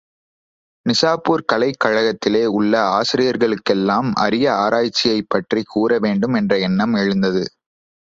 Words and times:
நிசாப்பூர் 0.85 1.43
கலைக் 1.45 1.77
கழகத்திலே 1.85 2.45
உள்ள 2.51 2.73
ஆசிரியர்களுக்கெல்லாம் 2.91 4.11
அரிய 4.15 4.53
ஆராய்ச்சியைப்பற்றிக் 4.55 5.71
கூறவேண்டும் 5.75 6.35
என்ற 6.35 6.59
எண்ணம் 6.59 6.93
எழுந்தது. 6.93 7.43